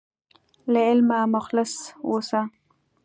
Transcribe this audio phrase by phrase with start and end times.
[0.71, 1.73] له علمه مخلص
[2.07, 2.41] اوسه.